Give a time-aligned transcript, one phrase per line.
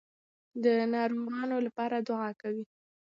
[0.63, 2.61] د ناروغانو لپاره دعا کوئ.